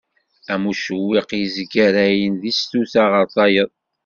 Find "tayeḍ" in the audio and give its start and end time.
3.33-3.71